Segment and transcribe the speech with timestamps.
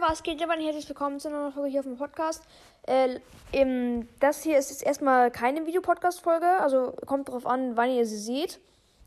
[0.00, 2.44] was geht aber herzlich willkommen zu einer neuen Folge hier auf dem Podcast.
[2.86, 3.18] Äh,
[3.50, 8.18] im, das hier ist jetzt erstmal keine Videopodcast-Folge, also kommt drauf an, wann ihr sie
[8.18, 8.60] seht.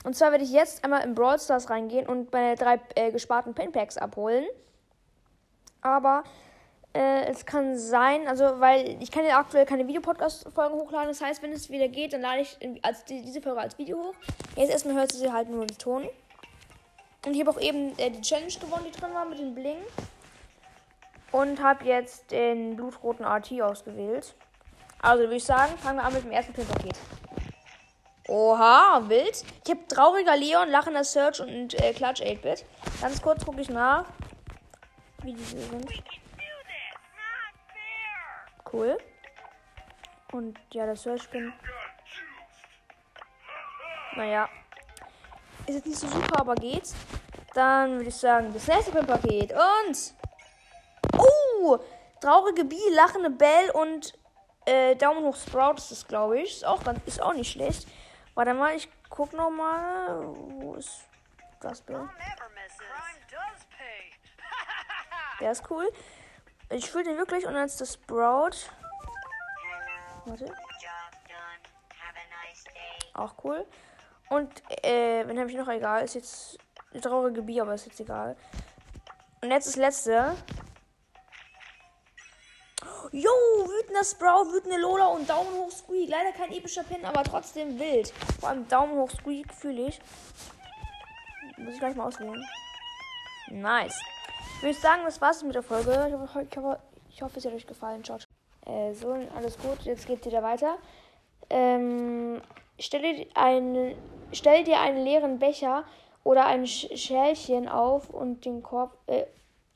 [0.03, 3.53] Und zwar werde ich jetzt einmal in Brawl Stars reingehen und meine drei äh, gesparten
[3.53, 4.45] Pinpacks abholen.
[5.81, 6.23] Aber
[6.93, 11.07] äh, es kann sein, also weil ich kann ja aktuell keine Videopodcast-Folgen hochladen.
[11.07, 13.97] Das heißt, wenn es wieder geht, dann lade ich als, die, diese Folge als Video
[13.97, 14.15] hoch.
[14.57, 16.09] Jetzt erstmal hört sie halt nur den Ton.
[17.25, 19.77] Und ich habe auch eben äh, die Challenge gewonnen, die drin war mit dem Bling.
[21.31, 24.35] Und habe jetzt den blutroten RT ausgewählt.
[25.01, 26.95] Also würde ich sagen, fangen wir an mit dem ersten Pin-Paket.
[28.27, 29.43] Oha, wild.
[29.65, 32.65] Ich habe trauriger Leon, lachender Search und äh, Clutch 8-Bit.
[33.01, 34.05] Ganz kurz gucke ich nach,
[35.23, 35.91] wie diese sind.
[38.71, 38.97] Cool.
[40.31, 41.51] Und ja, der Search-Pin.
[44.15, 44.47] Naja.
[45.67, 46.95] Ist jetzt nicht so super, aber geht's.
[47.53, 49.51] Dann würde ich sagen, das nächste Pin-Paket.
[49.51, 50.13] Und.
[52.21, 54.13] Traurige Bee, lachende Bell und
[54.65, 56.57] äh, Daumen hoch Sprout ist das, glaube ich.
[56.57, 57.87] Ist auch, ganz, ist auch nicht schlecht.
[58.35, 60.23] Warte mal, ich guck noch mal.
[60.59, 61.01] Wo ist
[61.59, 61.99] das Bild?
[65.39, 65.91] Der ist cool.
[66.69, 68.69] Ich fühle den wirklich und dann ist das Sprout.
[70.25, 70.53] Warte.
[73.13, 73.65] Auch cool.
[74.29, 76.57] Und, äh, wenn habe ich noch egal, ist jetzt
[76.91, 78.37] eine traurige Bier, aber ist jetzt egal.
[79.41, 80.35] Und jetzt das letzte.
[83.13, 83.29] Jo,
[83.65, 86.09] wütender Sprout, wütende Lola und Daumen hoch Squeak.
[86.09, 88.13] Leider kein epischer Pin, aber trotzdem wild.
[88.39, 89.99] Vor allem Daumen hoch Squeak fühle ich.
[91.57, 92.41] Muss ich gleich mal auswählen.
[93.49, 93.99] Nice.
[94.57, 95.91] Ich würde sagen, das war's mit der Folge.
[96.07, 98.01] Ich hoffe, ich hoffe, ich hoffe es hat euch gefallen.
[98.01, 98.17] Ciao.
[98.65, 99.81] Äh, so, alles gut.
[99.81, 100.77] Jetzt geht's wieder weiter.
[101.49, 102.41] Ähm,
[102.79, 103.93] stell dir, einen,
[104.31, 105.83] stell dir einen leeren Becher
[106.23, 109.25] oder ein Schälchen auf und den Korb, äh,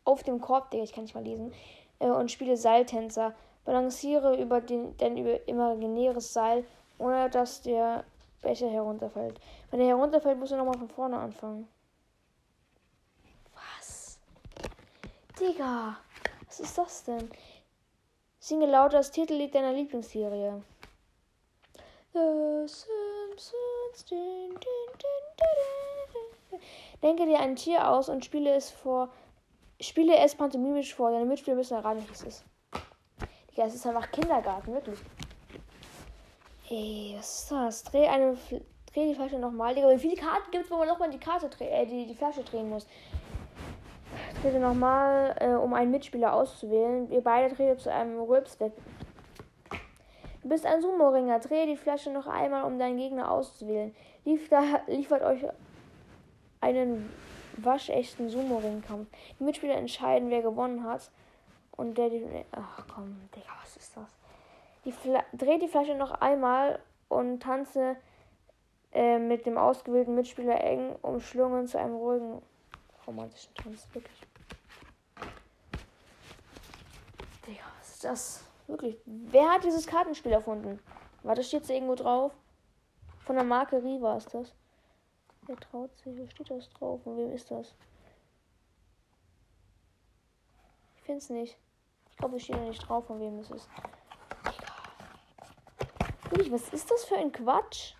[0.05, 1.53] auf dem Korb, ich kann nicht mal lesen,
[1.99, 3.33] äh, und spiele Seiltänzer.
[3.65, 6.65] Balanciere über den, dein über imaginäres Seil,
[6.99, 8.03] ohne dass der
[8.41, 9.39] Becher herunterfällt.
[9.71, 11.67] Wenn er herunterfällt, musst du nochmal von vorne anfangen.
[13.55, 14.19] Was?
[15.39, 15.97] Digga,
[16.45, 17.29] was ist das denn?
[18.39, 20.61] Singe lauter das Titellied deiner Lieblingsserie.
[22.13, 24.05] The Simpsons.
[24.09, 24.59] Din, din,
[24.99, 26.59] din,
[27.01, 29.09] Denke dir ein Tier aus und spiele es vor.
[29.79, 31.11] Spiele es pantomimisch vor.
[31.11, 32.45] Deine Mitspieler müssen erraten, was es ist.
[33.51, 34.99] Digga, es ist einfach Kindergarten, wirklich.
[36.69, 37.83] Ey, was ist das?
[37.83, 38.37] Dreh eine.
[38.93, 39.75] Dreh die Flasche nochmal.
[39.75, 42.43] Digga, wie viele Karten gibt es, wo man nochmal die Karte äh, die, die Flasche
[42.43, 42.87] drehen muss?
[44.41, 47.11] Trete nochmal, äh, um einen Mitspieler auszuwählen.
[47.11, 48.91] Ihr beide tretet zu einem Rülpswettbewerb.
[50.43, 51.39] Du bist ein Sumo-Ringer.
[51.39, 53.95] Drehe die Flasche noch einmal, um deinen Gegner auszuwählen.
[54.25, 55.43] Lief da, liefert euch
[56.61, 57.09] einen
[57.57, 59.07] waschechten Sumo-Ring-Kampf.
[59.39, 61.11] Die Mitspieler entscheiden, wer gewonnen hat.
[61.71, 62.25] Und der die.
[62.51, 64.09] Ach komm, Digga, was ist das?
[64.85, 64.93] Die
[65.37, 66.79] Dreh die Flasche noch einmal
[67.09, 67.97] und tanze
[68.93, 72.41] äh, mit dem ausgewählten Mitspieler eng umschlungen zu einem ruhigen
[73.05, 73.87] romantischen Tanz.
[73.93, 74.21] Wirklich.
[77.47, 78.43] Digga, was ist das?
[78.67, 78.97] Wirklich.
[79.05, 80.79] Wer hat dieses Kartenspiel erfunden?
[81.23, 82.31] Warte, steht da irgendwo drauf?
[83.25, 84.53] Von der Marke Riva ist das.
[85.47, 86.17] Wer traut sich?
[86.17, 87.01] Wo steht das drauf?
[87.03, 87.75] Von wem ist das?
[90.97, 91.57] Ich finde es nicht.
[92.09, 93.69] Ich glaube, es steht da nicht drauf, von wem es ist.
[96.29, 97.93] Wirklich, was ist das für ein Quatsch?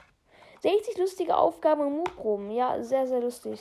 [0.61, 2.50] 60 lustige Aufgaben und Mutproben.
[2.50, 3.59] Ja, sehr, sehr lustig.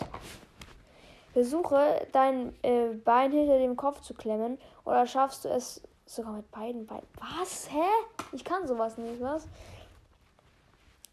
[1.35, 6.51] Versuche, dein äh, Bein hinter dem Kopf zu klemmen oder schaffst du es sogar mit
[6.51, 7.07] beiden Beinen.
[7.19, 7.71] Was?
[7.71, 7.85] Hä?
[8.33, 9.47] Ich kann sowas nicht, was?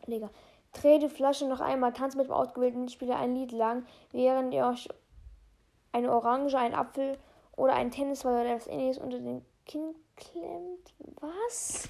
[0.07, 0.29] Digga.
[0.73, 4.65] Dreh die Flasche noch einmal, tanzt mit dem ausgewählten Mitspieler ein Lied lang, während ihr
[4.65, 4.87] euch
[5.91, 7.17] eine Orange, einen Apfel
[7.55, 10.93] oder einen Tennisball oder etwas ähnliches unter den Kinn klemmt.
[11.19, 11.87] Was?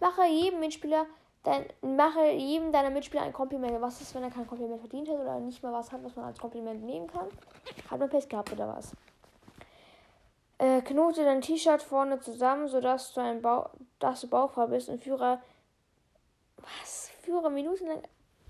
[0.00, 1.06] Mache jedem Mitspieler
[1.44, 3.80] dein, mache jedem deiner Mitspieler ein Kompliment.
[3.80, 6.26] Was ist, wenn er kein Kompliment verdient hat oder nicht mal was hat, was man
[6.26, 7.28] als Kompliment nehmen kann?
[7.90, 8.92] Hat man Pech gehabt oder was?
[10.58, 15.02] Äh, knote dein T-Shirt vorne zusammen, sodass du ein Bauch, dass du Bauchfrei bist und
[15.02, 15.40] führe
[16.64, 17.10] was?
[17.22, 18.02] Führe Minuten lang,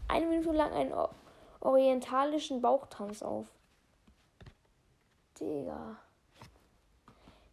[0.08, 0.93] eine Minute lang einen
[1.61, 3.46] orientalischen Bauchtanz auf.
[5.40, 5.96] Digga.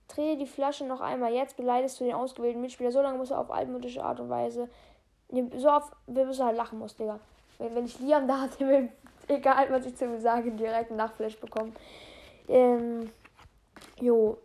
[0.08, 1.34] Drehe die Flasche noch einmal.
[1.34, 2.92] Jetzt beleidigst du den ausgewählten Mitspieler.
[2.92, 4.70] So lange muss er auf altmodische Art und Weise.
[5.56, 7.20] So oft, bis er halt lachen muss, Digga.
[7.58, 8.90] Wenn, wenn ich Liam da hatte,
[9.28, 11.74] egal was ich zu ihm sage, direkt einen Nachflash bekommen.
[12.48, 13.12] Ähm,
[14.00, 14.38] jo.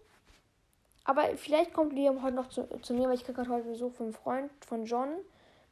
[1.04, 3.92] Aber vielleicht kommt Liam heute noch zu, zu mir, weil ich kriege gerade heute Besuch
[3.92, 5.08] von einem Freund, von John.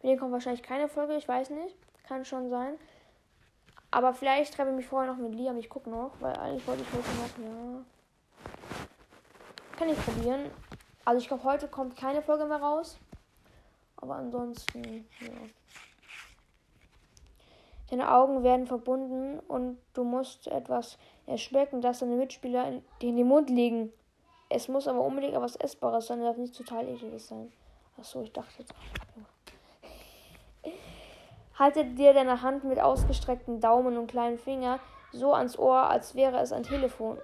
[0.04, 1.74] Mit dem kommt wahrscheinlich keine Folge, ich weiß nicht.
[2.06, 2.74] Kann schon sein.
[3.90, 6.82] Aber vielleicht treffe ich mich vorher noch mit Liam, ich gucke noch, weil eigentlich wollte
[6.82, 7.84] ich heute noch, ja.
[9.78, 10.50] Kann ich probieren.
[11.06, 12.98] Also ich glaube, heute kommt keine Folge mehr raus.
[13.96, 15.28] Aber ansonsten, ja.
[17.88, 23.26] Deine Augen werden verbunden und du musst etwas erschmecken, das deine Mitspieler in, in den
[23.26, 23.90] Mund legen.
[24.50, 27.50] Es muss aber unbedingt etwas Essbares sein, darf nicht total ekliges sein.
[27.96, 28.74] Achso, ich dachte jetzt.
[31.58, 34.80] Halte dir deine Hand mit ausgestreckten Daumen und kleinen Finger
[35.12, 37.18] so ans Ohr, als wäre es ein Telefon.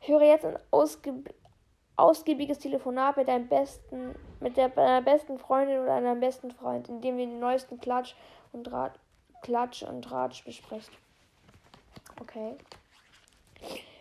[0.00, 0.58] Höre jetzt ein
[1.96, 7.18] ausgiebiges Telefonat mit deinem besten, mit der, deiner besten Freundin oder deinem besten Freund, indem
[7.18, 8.14] ihr den neuesten Klatsch
[8.52, 8.98] und Rat,
[9.42, 10.90] Klatsch und Ratsch besprecht.
[12.20, 12.56] Okay.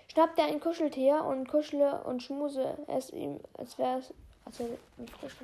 [0.08, 4.14] Schnapp dir ein Kuscheltier und kuschle und schmuse es ihm, als wäre es,
[4.46, 4.68] als er
[4.98, 5.36] ein frisch.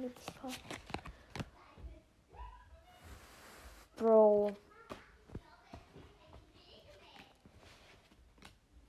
[3.98, 4.52] Bro.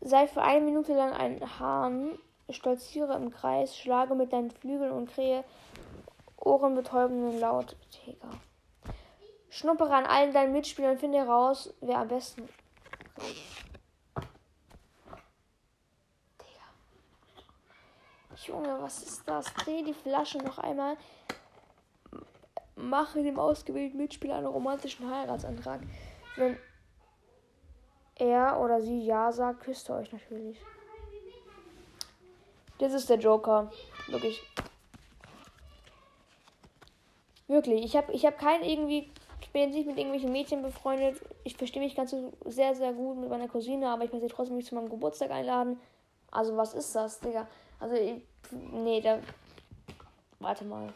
[0.00, 2.18] Sei für eine Minute lang ein Hahn,
[2.50, 5.44] stolziere im Kreis, schlage mit deinen Flügeln und krähe
[6.36, 7.76] ohrenbetäubenden Laut.
[8.06, 8.28] Digga.
[9.48, 12.48] Schnuppere an allen deinen Mitspielern, finde heraus, wer am besten.
[18.46, 19.46] Junge, was ist das?
[19.54, 20.96] Dreh die Flasche noch einmal.
[22.76, 25.80] Mache dem ausgewählten Mitspieler einen romantischen Heiratsantrag.
[26.36, 26.56] Wenn
[28.16, 30.58] er oder sie Ja sagt, küsst ihr euch natürlich.
[32.78, 33.70] Das ist der Joker.
[34.08, 34.42] Wirklich.
[37.46, 37.84] Wirklich.
[37.84, 39.10] Ich habe ich hab keinen irgendwie.
[39.40, 41.20] Ich bin jetzt nicht mit irgendwelchen Mädchen befreundet.
[41.44, 44.56] Ich verstehe mich ganz sehr, sehr gut mit meiner Cousine, aber ich möchte sie trotzdem
[44.56, 45.78] nicht zu meinem Geburtstag einladen.
[46.30, 47.46] Also, was ist das, Digga?
[47.78, 49.18] Also, ich, nee, da.
[50.40, 50.92] Warte mal.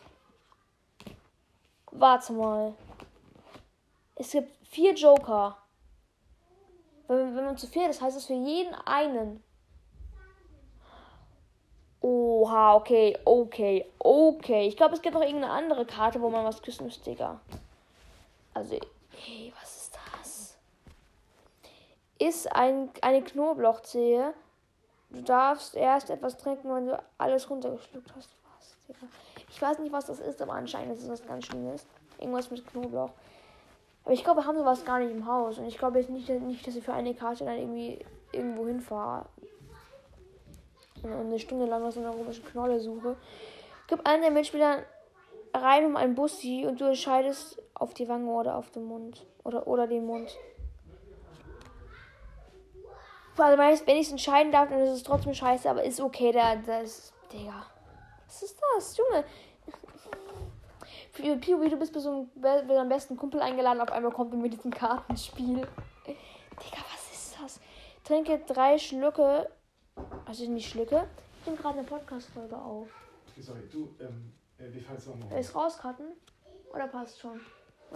[1.93, 2.75] Warte mal.
[4.15, 5.57] Es gibt vier Joker.
[7.07, 9.43] Wenn, wenn man zu vier ist, heißt das für jeden einen.
[12.01, 14.69] Oha, okay, okay, okay.
[14.69, 17.41] Ich glaube, es gibt noch irgendeine andere Karte, wo man was küssen muss, Digga.
[18.55, 18.79] Also,
[19.11, 20.57] hey, was ist das?
[22.19, 24.33] Ist ein, eine Knoblauchzehe.
[25.11, 28.31] Du darfst erst etwas trinken, wenn du alles runtergeschluckt hast.
[28.59, 29.07] Was, Digga?
[29.51, 31.87] Ich weiß nicht, was das ist, aber anscheinend ist es was ganz Schlimmes.
[32.19, 33.11] Irgendwas mit Knoblauch.
[34.05, 35.59] Aber ich glaube, wir haben sowas gar nicht im Haus.
[35.59, 39.27] Und ich glaube jetzt nicht, nicht, dass ich für eine Karte dann irgendwie irgendwo hinfahre.
[41.03, 43.17] Und eine Stunde lang nach so einer komischen Knolle suche.
[43.87, 44.83] Gib einen der Mitspieler
[45.55, 49.25] rein um einen Bussi und du entscheidest auf die Wange oder auf den Mund.
[49.45, 50.37] Oder, oder den Mund.
[53.37, 53.57] Also
[53.87, 57.13] wenn ich es entscheiden darf, dann ist es trotzdem scheiße, aber ist okay, da, das.
[57.33, 57.67] Digga.
[58.29, 59.25] Was ist das, Junge?
[61.41, 64.53] Piwi, du bist bei, so einem, bei besten Kumpel eingeladen, auf einmal kommt er mit
[64.53, 65.67] diesem Kartenspiel.
[66.07, 67.61] Digga, was ist das?
[68.05, 69.51] Trinke drei Schlücke,
[70.27, 71.09] also nicht Schlücke,
[71.41, 72.89] ich nehme gerade eine Podcast-Folge auf.
[73.41, 75.31] Sorry, du, ähm, äh, wie fandest du noch?
[75.33, 76.07] Ist rauscutten?
[76.73, 77.41] Oder passt schon?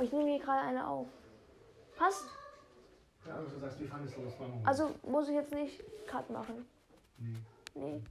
[0.00, 1.08] Ich nehme hier gerade eine auf.
[1.96, 2.24] Passt?
[3.26, 4.34] Ja, du sagst, wie fandest du das
[4.64, 6.66] Also muss ich jetzt nicht Cut machen?
[7.18, 7.36] Nee.
[7.74, 8.02] Nee.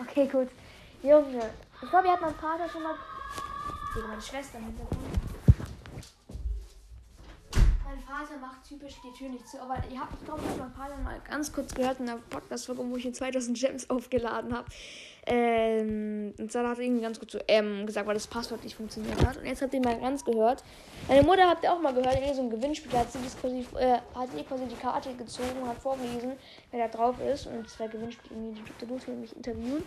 [0.00, 0.48] Okay, gut.
[1.02, 1.50] Junge,
[1.82, 2.94] ich glaube, ihr habt mein Vater schon mal
[3.94, 5.00] Digga, meine Schwester im Hintergrund.
[7.84, 10.58] Mein Vater macht typisch die Tür nicht zu, aber ihr habt, ich glaube, ich habe
[10.60, 14.54] meinen Vater mal ganz kurz gehört in der Podcast-Folge, wo ich in 2000 Gems aufgeladen
[14.54, 14.66] habe.
[15.28, 18.76] Ähm, und dann hat er irgendwie ganz kurz so ähm, gesagt, weil das Passwort nicht
[18.76, 19.36] funktioniert hat.
[19.38, 20.62] Und jetzt habt ihr mal ganz gehört.
[21.08, 23.98] Meine Mutter habt ihr auch mal gehört, in so einem Gewinnspiel hat sie quasi, äh,
[24.14, 26.32] hat sie quasi die Karte gezogen und hat vorgelesen,
[26.70, 27.46] wer da drauf ist.
[27.46, 28.88] Und es war Gewinnspiel irgendwie, die Dr.
[28.88, 29.84] Luther mich interviewen.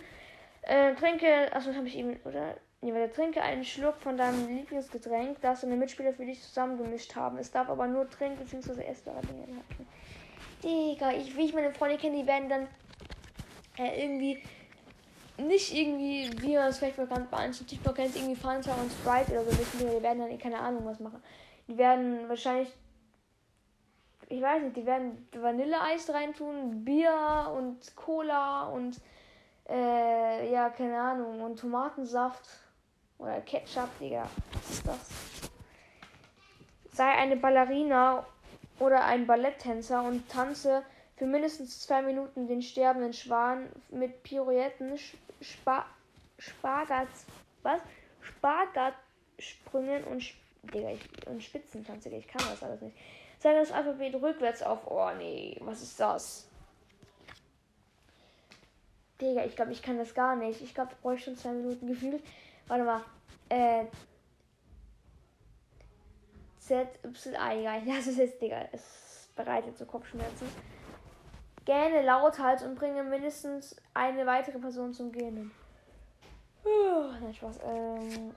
[0.62, 2.56] Äh, trinke, achso, habe ich eben, oder?
[2.82, 7.36] Nee, weil trinke einen Schluck von deinem Lieblingsgetränk, das deine Mitspieler für dich zusammengemischt haben.
[7.38, 8.82] Es darf aber nur Trink- bzw.
[8.84, 9.86] essbare Dinge enthalten.
[10.62, 12.68] Digga, ich, wie ich meine Freunde kenne, die werden dann
[13.78, 14.42] äh, irgendwie
[15.38, 19.32] nicht irgendwie, wie man es vielleicht bekannt bei manchen TikTok kennt, irgendwie Fanta und Sprite
[19.32, 21.22] oder so wissen, die werden dann keine Ahnung was machen.
[21.66, 22.68] Die werden wahrscheinlich,
[24.28, 29.00] ich weiß nicht, die werden Vanilleeis reintun, Bier und Cola und
[29.70, 32.48] äh, ja, keine Ahnung, und Tomatensaft
[33.18, 34.28] oder Ketchup, Digga.
[34.52, 35.10] Was ist das?
[36.92, 38.26] Sei eine Ballerina
[38.78, 40.82] oder ein Balletttänzer und tanze
[41.16, 44.98] für mindestens zwei Minuten den sterbenden Schwan mit Pirouetten,
[45.40, 45.86] Spa
[46.38, 47.08] Spagat,
[47.62, 47.80] was?
[48.22, 50.24] Spagatsprüngen und,
[50.74, 52.08] Digga, ich, und Spitzentanze.
[52.08, 52.96] Ich kann das alles nicht.
[53.38, 54.80] Sei das Alphabet rückwärts auf.
[54.86, 56.49] Oh nee, was ist das?
[59.20, 60.60] Digga, ich glaube, ich kann das gar nicht.
[60.62, 62.22] Ich glaube, ich bräuchte schon zwei Minuten gefühlt.
[62.66, 63.02] Warte mal.
[63.48, 63.84] Äh.
[66.58, 67.82] Z, Y, A, egal.
[67.86, 68.68] Das ist jetzt, Digga.
[68.72, 70.48] Es bereitet so Kopfschmerzen.
[71.64, 75.50] Gähne lauthals und bringe mindestens eine weitere Person zum Gähnen.
[76.64, 77.58] Uh, nein, Spaß.
[77.64, 78.34] Ähm,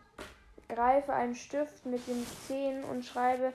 [0.69, 3.53] greife einen Stift mit den Zehen und schreibe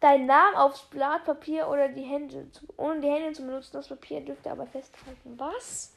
[0.00, 2.50] deinen Namen aufs Blatt Papier oder die Hände.
[2.52, 3.72] zu- Ohne die Hände zu benutzen.
[3.74, 5.34] Das Papier dürfte aber festhalten.
[5.38, 5.92] Was?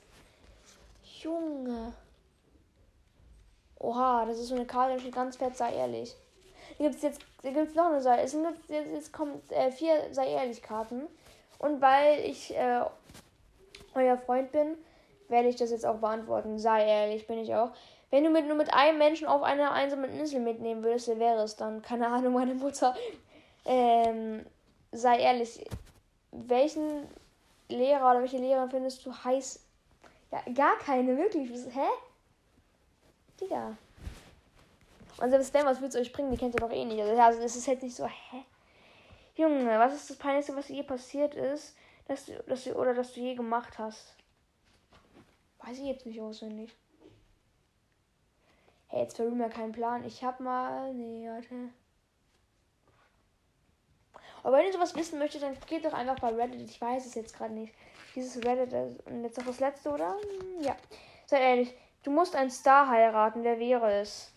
[1.23, 1.93] Junge.
[3.79, 6.15] Oha, das ist so eine Karte, steht ganz fett, sei ehrlich.
[6.77, 8.21] Hier gibt es jetzt hier gibt's noch eine Sei.
[8.21, 11.03] Es sind jetzt, jetzt, jetzt kommt äh, vier sei ehrlich Karten.
[11.59, 12.81] Und weil ich äh,
[13.93, 14.77] euer Freund bin,
[15.27, 16.57] werde ich das jetzt auch beantworten.
[16.57, 17.71] Sei ehrlich, bin ich auch.
[18.11, 21.43] Wenn du mit, nur mit einem Menschen auf einer einsamen Insel mitnehmen würdest, wer wäre
[21.43, 21.81] es dann?
[21.81, 22.95] Keine Ahnung, meine Mutter.
[23.65, 24.45] Ähm,
[24.93, 25.65] sei ehrlich,
[26.31, 27.07] welchen
[27.67, 29.62] Lehrer oder welche Lehrerin findest du heiß?
[30.33, 31.51] Ja, gar keine, wirklich.
[31.75, 31.89] Hä?
[33.39, 33.77] Digga.
[35.21, 36.31] Und selbst wenn, was willst du euch bringen?
[36.31, 36.99] Die kennt ihr doch eh nicht.
[36.99, 38.43] Also, es ist halt nicht so, hä?
[39.35, 41.75] Junge, was ist das Peinlichste, was je passiert ist,
[42.07, 44.15] dass du, dass du, oder dass du je gemacht hast?
[45.59, 46.73] Weiß ich jetzt nicht auswendig.
[48.87, 50.03] Hey, jetzt verrühren wir keinen Plan.
[50.03, 50.95] Ich hab mal.
[50.95, 51.69] Nee, warte.
[54.41, 56.61] Aber wenn ihr sowas wissen möchtet, dann geht doch einfach bei Reddit.
[56.61, 57.73] Ich weiß es jetzt gerade nicht.
[58.15, 58.73] Dieses Reddit.
[59.05, 60.15] Und jetzt noch das letzte, oder?
[60.61, 60.75] Ja.
[61.25, 61.73] Seid ehrlich.
[62.03, 63.43] Du musst einen Star heiraten.
[63.43, 64.31] Wer wäre es?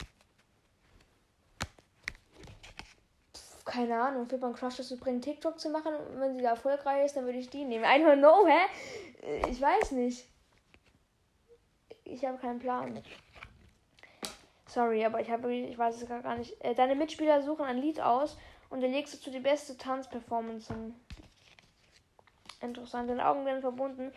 [3.64, 4.26] Keine Ahnung.
[4.26, 5.94] Für einen Crush das zu bringen, TikTok zu machen.
[5.94, 7.84] Und wenn sie da erfolgreich ist, dann würde ich die nehmen.
[7.84, 9.50] I don't know, hä?
[9.50, 10.26] Ich weiß nicht.
[12.04, 13.02] Ich habe keinen Plan.
[14.68, 16.62] Sorry, aber ich habe ich weiß es gar nicht.
[16.62, 18.36] Äh, Deine Mitspieler suchen ein Lied aus
[18.70, 20.94] und du legst dazu die beste Tanzperformance hin.
[22.60, 23.10] Interessant.
[23.10, 24.12] Deine Augen werden verbunden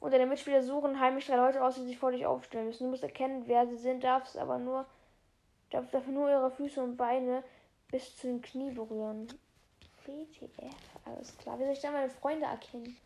[0.00, 2.84] und deine Mitspieler suchen heimlich drei Leute aus, die sich vor dich aufstellen müssen.
[2.84, 4.86] Du musst erkennen, wer sie sind, darfst aber nur
[5.70, 7.42] darf dafür nur ihre Füße und Beine
[7.90, 9.28] bis zu den Knie berühren.
[10.06, 10.74] WTF,
[11.04, 11.58] alles klar.
[11.58, 12.96] Wie soll ich da meine Freunde erkennen?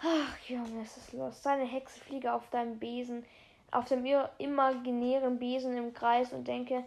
[0.00, 1.42] Ach, Junge, es ist los.
[1.42, 3.24] Deine Hexe fliege auf deinem Besen,
[3.70, 4.04] auf dem
[4.38, 6.84] imaginären Besen im Kreis und denke,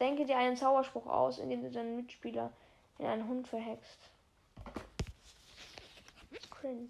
[0.00, 2.50] denke dir einen Zauberspruch aus, indem du deinen Mitspieler
[2.98, 3.98] in einen Hund verhext.
[6.50, 6.88] Cringe.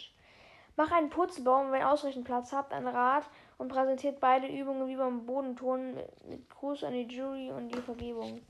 [0.76, 3.24] Mach einen Putzbaum, wenn ihr ausreichend Platz habt, ein Rad
[3.58, 5.94] und präsentiert beide Übungen wie beim Bodenton
[6.28, 8.40] mit, Gruß an die Jury und die Vergebung.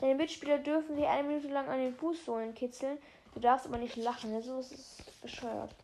[0.00, 2.98] Deine Mitspieler dürfen dich eine Minute lang an den Fußsohlen kitzeln,
[3.34, 5.74] du darfst aber nicht lachen, so ist es bescheuert.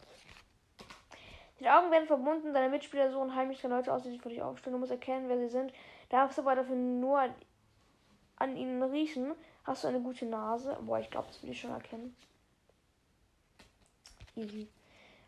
[1.61, 4.43] Die Augen werden verbunden, deine Mitspieler suchen heimlich drei Leute aus, die sich vor dich
[4.43, 4.75] aufstellen.
[4.75, 5.73] Du musst erkennen, wer sie sind.
[6.11, 7.29] Darfst aber dafür nur
[8.37, 9.33] an ihnen riechen.
[9.65, 10.77] Hast du eine gute Nase?
[10.83, 12.15] Boah, ich glaube, das will ich schon erkennen.
[14.37, 14.69] Easy.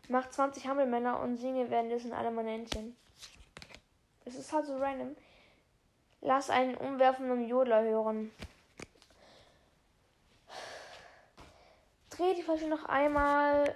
[0.09, 2.95] Mach 20 Hammelmänner und singe währenddessen alle meine Entchen.
[4.25, 5.15] Es ist halt so random.
[6.21, 8.31] Lass einen umwerfenden Jodler hören.
[12.09, 13.75] Dreh die Flasche noch einmal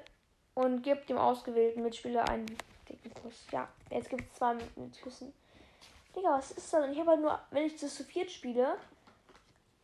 [0.54, 2.48] und gib dem ausgewählten Mitspieler einen
[2.90, 3.46] dicken Kuss.
[3.52, 5.34] Ja, jetzt gibt es zwei mit, mit Küssen.
[6.16, 6.84] Digga, was ist das?
[6.84, 8.78] Und ich habe halt nur, wenn ich das zu viert spiele,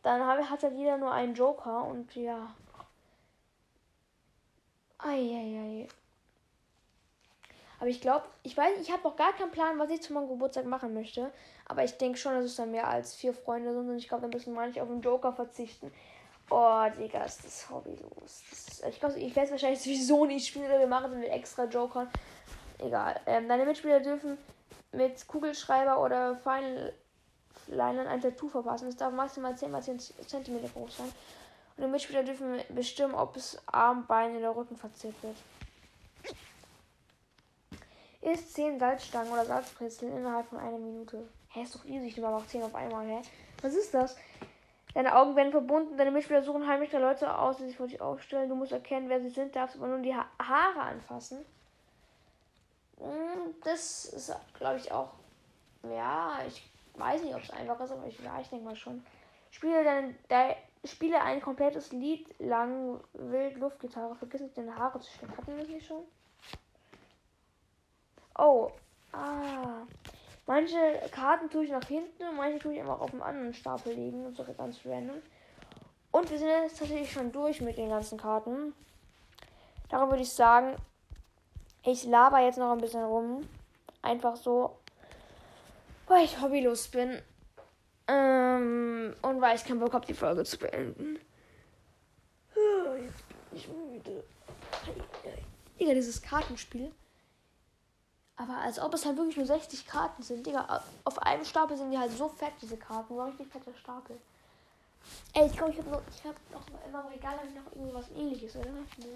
[0.02, 2.54] dann habe, hat halt jeder nur einen Joker und ja.
[4.98, 5.88] Eieiei.
[7.80, 10.28] Aber ich glaube, ich weiß, ich habe noch gar keinen Plan, was ich zu meinem
[10.28, 11.30] Geburtstag machen möchte.
[11.66, 13.88] Aber ich denke schon, dass es dann mehr als vier Freunde sind.
[13.88, 15.92] Und ich glaube, dann müssen manche auf den Joker verzichten.
[16.50, 18.42] Oh, Digga, ist das hobbylos.
[18.50, 21.64] Das ist, ich glaube, ich werde wahrscheinlich sowieso nicht spielen, wir machen es mit extra
[21.64, 22.08] Jokern.
[22.78, 23.20] Egal.
[23.26, 24.38] Ähm, deine Mitspieler dürfen
[24.92, 26.94] mit Kugelschreiber oder Final
[27.66, 28.88] Linern ein Tattoo verpassen.
[28.88, 31.12] Es darf maximal 10 x 10 cm groß sein.
[31.78, 35.36] Und die Mitspieler dürfen bestimmen, ob es Arm, Bein oder Rücken verziert wird.
[38.20, 41.28] Isst 10 Salzstangen oder Salzbrezeln innerhalb von einer Minute.
[41.50, 42.08] Hä, ist doch easy.
[42.08, 43.22] Ich nehme aber auch 10 auf einmal, hä?
[43.62, 44.16] Was ist das?
[44.92, 48.00] Deine Augen werden verbunden, deine Mitspieler suchen heimlich drei Leute aus, die sich vor dich
[48.00, 48.48] aufstellen.
[48.48, 51.46] Du musst erkennen, wer sie sind, darfst aber nur die ha Haare anfassen.
[52.96, 55.12] Mm, Das ist, glaube ich, auch.
[55.84, 59.06] Ja, ich weiß nicht, ob es einfach ist, aber ich, ja, ich denke mal schon.
[59.52, 64.14] Spiele, dein, dein, spiele ein komplettes Lied lang wild Luftgitarre.
[64.14, 65.36] Vergiss nicht, deine Haare zu schneiden.
[65.36, 66.04] Hatten wir das nicht schon?
[68.36, 68.70] Oh,
[69.12, 69.82] ah.
[70.46, 70.78] Manche
[71.10, 74.24] Karten tue ich nach hinten und manche tue ich einfach auf dem anderen Stapel legen.
[74.24, 75.20] Und so ganz random.
[76.10, 78.72] Und wir sind jetzt tatsächlich schon durch mit den ganzen Karten.
[79.90, 80.76] Darum würde ich sagen,
[81.84, 83.48] ich laber jetzt noch ein bisschen rum.
[84.02, 84.78] Einfach so,
[86.06, 87.20] weil ich hobbylos bin.
[88.08, 91.18] Ähm, und weil ich keinen Bock habe, die Folge zu beenden.
[92.54, 94.24] Jetzt bin ich müde.
[95.78, 96.92] Digga, dieses Kartenspiel.
[98.36, 100.46] Aber als ob es halt wirklich nur 60 Karten sind.
[100.46, 103.14] Digga, auf einem Stapel sind die halt so fett, diese Karten.
[103.14, 104.18] So richtig fetter Stapel.
[105.34, 108.56] Ey, ich glaube, ich habe noch, ich hab noch immer im Regal noch irgendwas ähnliches,
[108.56, 108.70] oder?
[108.98, 109.06] Nee.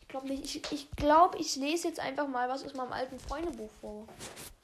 [0.00, 0.44] Ich glaube nicht.
[0.44, 4.06] Ich, ich glaube, ich lese jetzt einfach mal was aus meinem alten Freundebuch vor.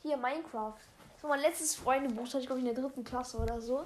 [0.02, 0.75] Hier, Minecraft.
[1.20, 3.84] War mein letztes Freundebuch, hatte ich, glaube ich, in der dritten Klasse oder so.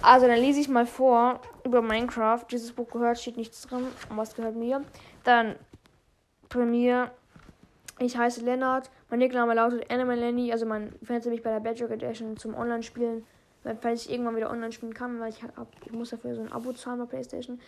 [0.00, 2.44] Also, dann lese ich mal vor über Minecraft.
[2.50, 3.88] Dieses Buch gehört, steht nichts drin.
[4.08, 4.84] Und was gehört mir?
[5.24, 5.56] Dann
[6.48, 7.10] bei mir.
[7.98, 8.90] Ich heiße Lennart.
[9.08, 10.52] Mein Nickname lautet Animal Lenny.
[10.52, 13.26] Also, man findet mich bei der Bedrock Edition zum Online-Spielen.
[13.80, 15.50] Falls ich irgendwann wieder online spielen kann, weil ich, hab,
[15.84, 17.60] ich muss dafür so ein Abo zahlen bei PlayStation.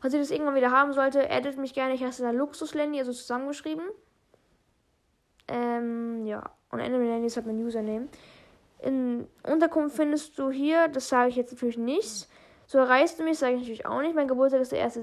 [0.00, 1.94] Falls ihr das irgendwann wieder haben sollte, addet mich gerne.
[1.94, 3.84] Ich heiße da Luxus Lenny, also zusammengeschrieben.
[5.48, 6.50] Ähm, ja.
[6.70, 8.08] Und Animal Lenny ist halt mein Username.
[8.80, 12.28] In Unterkunft findest du hier, das sage ich jetzt natürlich nicht.
[12.66, 14.14] So erreichst du mich, sage ich natürlich auch nicht.
[14.14, 15.02] Mein Geburtstag ist der erste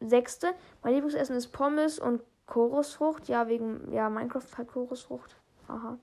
[0.00, 0.48] sechste.
[0.82, 3.28] Mein Lieblingsessen ist Pommes und Chorusfrucht.
[3.28, 5.36] Ja, wegen, ja, Minecraft hat Chorusfrucht.
[5.68, 5.98] Aha.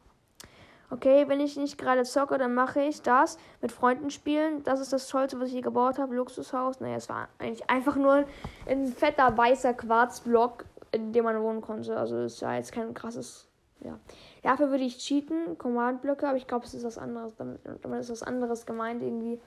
[0.89, 4.63] Okay, wenn ich nicht gerade zocke, dann mache ich das mit Freunden spielen.
[4.63, 6.15] Das ist das Tollste, was ich hier gebaut habe.
[6.15, 6.79] Luxushaus.
[6.79, 8.25] Naja, es war eigentlich einfach nur
[8.67, 11.97] ein fetter weißer Quarzblock, in dem man wohnen konnte.
[11.97, 13.49] Also es war jetzt kein krasses.
[13.83, 13.99] Ja.
[14.41, 17.35] Dafür würde ich cheaten, Command-Blöcke, aber ich glaube, es ist was anderes.
[17.35, 19.39] Damit, ist was anderes gemeint, irgendwie.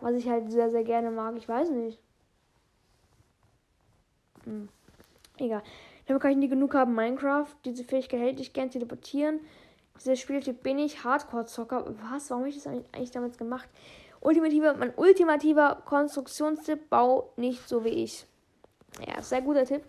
[0.00, 1.36] Was ich halt sehr, sehr gerne mag.
[1.36, 1.98] Ich weiß nicht.
[4.44, 4.68] Hm.
[5.38, 5.62] Egal.
[6.06, 6.94] Damit kann ich nie genug haben.
[6.94, 7.48] Minecraft.
[7.64, 9.40] Diese Fähigkeit hätte ich gern teleportieren.
[9.98, 11.04] Dieser Spieltyp bin ich.
[11.04, 11.94] Hardcore-Zocker.
[12.10, 12.30] Was?
[12.30, 13.68] Warum habe ich das eigentlich damals gemacht?
[14.20, 18.26] Ultimative, mein ultimativer Konstruktionstipp: Bau nicht so wie ich.
[19.06, 19.82] Ja, sehr guter Tipp.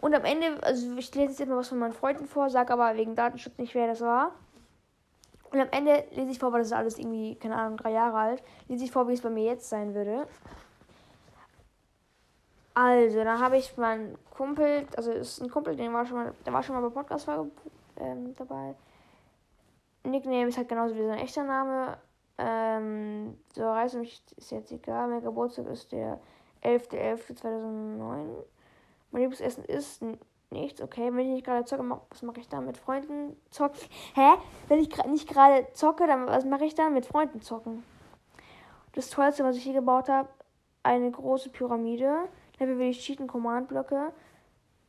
[0.00, 2.96] Und am Ende, also ich lese jetzt mal was von meinen Freunden vor, sage aber
[2.96, 4.32] wegen Datenschutz nicht, wer das war.
[5.50, 8.16] Und am Ende lese ich vor, weil das ist alles irgendwie, keine Ahnung, drei Jahre
[8.16, 10.26] alt, lese ich vor, wie es bei mir jetzt sein würde.
[12.74, 16.52] Also, dann habe ich meinen Kumpel, also ist ein Kumpel, den war schon mal, der
[16.52, 17.50] war schon mal bei Podcast-Folge
[17.98, 18.76] ähm, dabei.
[20.04, 21.98] Nickname ist halt genauso wie sein echter Name.
[22.38, 25.08] Ähm, so Reise mich ist jetzt egal.
[25.08, 26.20] Mein Geburtstag ist der
[26.62, 28.44] 11.11.2009.
[29.10, 30.02] Mein Lieblingsessen ist
[30.50, 30.80] nichts.
[30.80, 33.78] Okay, wenn ich nicht gerade zocke, was mache ich dann mit Freunden zocken?
[34.14, 34.34] Hä?
[34.68, 37.84] Wenn ich nicht gerade zocke, dann was mache ich dann mit Freunden zocken?
[38.92, 40.28] Das Tollste, was ich hier gebaut habe,
[40.82, 42.28] eine große Pyramide.
[42.58, 44.12] Dafür will ich cheaten, Command-Blöcke.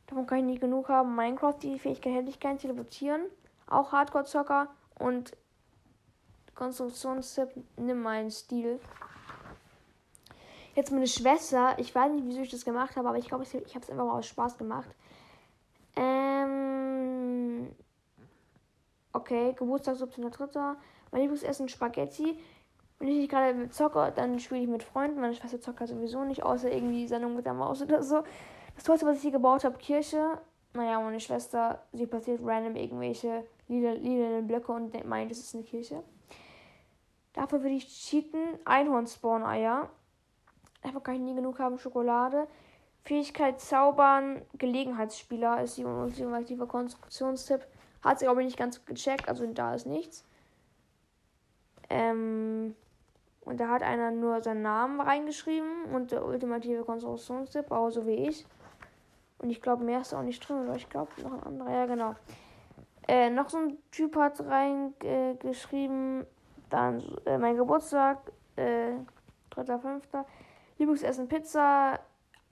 [0.06, 1.14] Davon kann ich nicht genug haben.
[1.14, 3.22] Minecraft, die Fähigkeit hätte ich gern teleportieren.
[3.68, 4.68] Auch Hardcore-Zocker.
[4.98, 5.36] Und
[6.54, 8.80] Konstruktionstipp, nimm meinen Stil.
[10.74, 13.54] Jetzt meine Schwester, ich weiß nicht, wieso ich das gemacht habe, aber ich glaube, ich,
[13.54, 14.88] ich habe es einfach mal aus Spaß gemacht.
[15.96, 17.68] Ähm.
[19.12, 20.76] Okay, Geburtstag 17.3.
[21.10, 22.38] Mein Lieblingsessen Spaghetti.
[22.98, 25.20] Wenn ich nicht gerade zocke, dann spiele ich mit Freunden.
[25.20, 28.22] Meine Schwester zockt sowieso nicht, außer irgendwie Sendung mit der Maus oder so.
[28.74, 30.38] Das Tollste, was ich hier gebaut habe, Kirche.
[30.74, 35.64] Naja, meine Schwester, sie platziert random irgendwelche lila, lila Blöcke und meint, es ist eine
[35.64, 36.04] Kirche.
[37.32, 38.58] Dafür würde ich cheaten.
[38.64, 39.88] Einhorn-Spawn-Eier.
[40.82, 41.78] Einfach kann ich nie genug haben.
[41.78, 42.46] Schokolade.
[43.02, 44.42] Fähigkeit zaubern.
[44.54, 47.66] Gelegenheitsspieler ist die ultimative Konstruktionstipp.
[48.02, 50.24] Hat sich aber nicht ganz gecheckt, also da ist nichts.
[51.90, 52.74] Ähm,
[53.42, 58.28] und da hat einer nur seinen Namen reingeschrieben und der ultimative Konstruktionstipp, auch so wie
[58.28, 58.46] ich.
[59.38, 61.70] Und ich glaube, mehr ist auch nicht drin, oder ich glaube noch ein anderer.
[61.70, 62.14] Ja, genau.
[63.08, 66.26] Äh, noch so ein Typ hat reingeschrieben, äh,
[66.68, 68.18] dann äh, mein Geburtstag,
[68.56, 68.92] äh,
[69.50, 70.24] 3.5.
[70.80, 72.00] Lieblingsessen Pizza,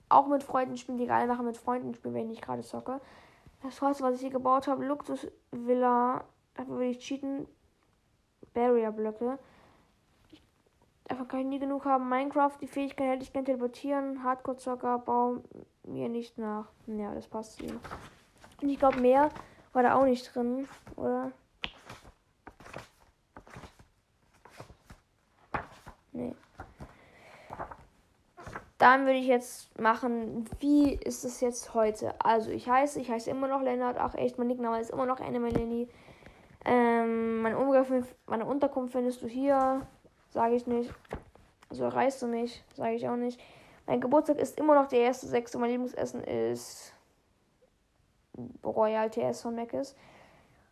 [0.07, 3.01] auch mit Freunden spielen, die geile Sache mit Freunden spielen, wenn ich nicht gerade zocke.
[3.61, 7.47] Das Haus, was ich hier gebaut habe, Luxus Villa, dafür würde ich cheaten.
[8.53, 9.37] Barrier-Blöcke.
[11.05, 12.07] Davon kann ich nie genug haben.
[12.07, 14.23] Minecraft, die Fähigkeit hätte ich gerne teleportieren.
[14.23, 15.43] Hardcore-Zocker, bau
[15.83, 16.67] mir nicht nach.
[16.87, 17.79] Ja, das passt ihm.
[18.61, 19.29] Und ich glaube, mehr
[19.73, 21.31] war da auch nicht drin, oder?
[26.11, 26.35] Nee.
[28.79, 32.15] Dann würde ich jetzt machen, wie ist es jetzt heute?
[32.23, 35.19] Also ich heiße, ich heiße immer noch Lennart, ach echt, mein Nickname ist immer noch
[35.19, 35.89] Anime Lenny.
[36.63, 39.85] Ähm, meine, Unterkunft, meine Unterkunft findest du hier,
[40.29, 40.93] sage ich nicht.
[41.69, 43.41] So erreichst du mich, sage ich auch nicht.
[43.85, 45.57] Mein Geburtstag ist immer noch der erste sechste.
[45.57, 46.93] Mein Lieblingsessen ist
[48.63, 49.97] Royal TS von Mac ist.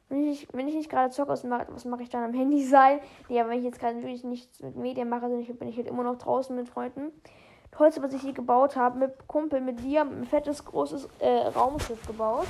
[0.07, 3.01] Wenn ich, wenn ich nicht gerade zocke, was mache mach ich dann am Handy sein?
[3.27, 6.17] Ja, wenn ich jetzt gerade natürlich nichts mit Medien mache, bin ich halt immer noch
[6.17, 7.11] draußen mit Freunden.
[7.79, 12.05] Holz, was ich hier gebaut habe, mit Kumpel, mit dir, ein fettes, großes äh, Raumschiff
[12.07, 12.47] gebaut.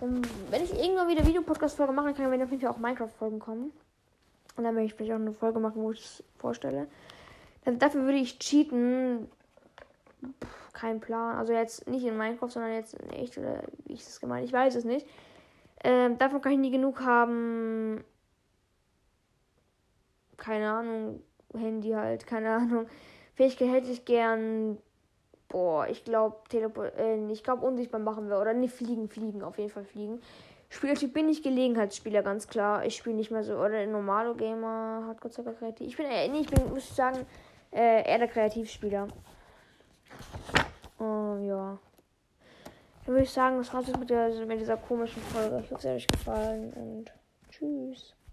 [0.00, 3.72] Und wenn ich irgendwann wieder Videopodcast-Folge machen kann, werden auf jeden Fall auch Minecraft-Folgen kommen.
[4.56, 6.86] Und dann werde ich vielleicht auch eine Folge machen, wo ich es vorstelle.
[7.64, 9.30] Dann, dafür würde ich cheaten.
[10.22, 11.36] Pff, kein Plan.
[11.36, 14.44] Also jetzt nicht in Minecraft, sondern jetzt in echt oder wie ich das gemeint.
[14.44, 15.06] Ich weiß es nicht.
[15.82, 18.04] Ähm, davon kann ich nie genug haben.
[20.36, 21.22] Keine Ahnung.
[21.52, 22.86] Handy halt, keine Ahnung.
[23.34, 24.78] Fähigkeit hätte ich gern
[25.54, 28.40] Boah, ich glaube, Teleport, äh, ich glaube, unsichtbar machen wir.
[28.40, 30.20] Oder nicht fliegen, fliegen, auf jeden Fall fliegen.
[30.68, 32.84] Spielertyp bin ich Gelegenheitsspieler, ganz klar.
[32.84, 35.86] Ich spiele nicht mehr so, oder normalo Gamer, Hardcore Zocker kreativ.
[35.86, 37.24] Ich bin, äh, nee, ich bin, muss ich sagen,
[37.70, 39.06] äh, eher der Kreativspieler.
[40.98, 41.78] Oh, ja.
[43.04, 44.10] Dann würde ich sagen, das war's jetzt mit,
[44.48, 45.60] mit dieser komischen Folge.
[45.62, 47.12] Ich hoffe, es hat euch gefallen und
[47.50, 48.16] tschüss.